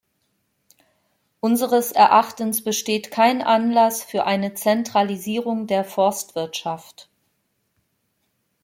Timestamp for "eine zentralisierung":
4.25-5.67